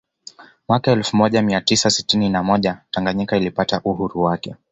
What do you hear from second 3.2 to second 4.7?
ilipata uhuru wake